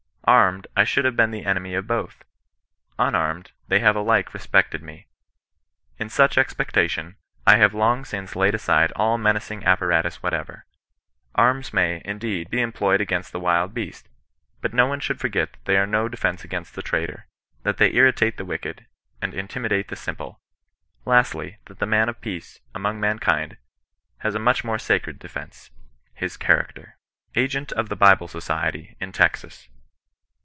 [0.23, 2.23] Armed, I should have been the enemy of both;
[2.97, 5.07] unarmed, they have alike respected me.
[5.97, 10.67] In such expectation, I have long since laid aside all menacing apparatus whatever.
[11.35, 14.07] Arms may, indeed, be employed against the wild beast;
[14.61, 16.53] bat BO one ahould forget that they axe no dofex^fi^ ^iJ^c^^KOts^ CHRISTIAN KON EESISTANOE.
[16.63, 17.27] 109 the traitor;
[17.63, 18.85] that they irritate the wicked,
[19.21, 20.39] and intimidate the simple;
[21.03, 23.57] lastly, that the man of peace, among man kind,
[24.19, 25.71] has a much more sacred defence—
[26.21, 26.95] ^his character."
[27.35, 29.67] AGENT OP THE BIBLE SOCIETY IN TEXAS.